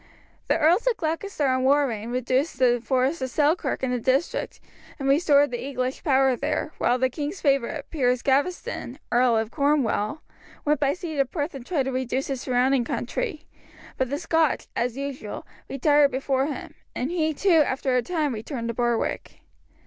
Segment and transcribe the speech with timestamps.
[0.47, 4.59] The Earls of Gloucester and Warrenne reduced the forest of Selkirk and the district,
[4.97, 10.23] and restored the English power there; while the king's favourite, Piers Gaveston, Earl of Cornwall,
[10.65, 13.45] went by sea to Perth and tried to reduce the surrounding country,
[13.95, 18.69] but the Scotch, as usual, retired before him, and he, too, after a time, returned
[18.69, 19.41] to Berwick.